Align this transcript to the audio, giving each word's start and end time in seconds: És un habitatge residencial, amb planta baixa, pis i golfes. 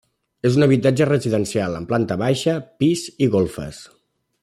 És 0.49 0.55
un 0.59 0.65
habitatge 0.65 1.07
residencial, 1.09 1.77
amb 1.81 1.91
planta 1.93 2.19
baixa, 2.25 2.57
pis 2.83 3.05
i 3.27 3.33
golfes. 3.37 3.85